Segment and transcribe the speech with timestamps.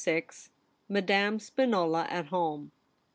[0.89, 2.71] MADAME SPINOLA AT HOME.